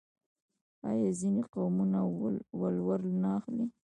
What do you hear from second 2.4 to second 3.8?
ولور نه اخلي؟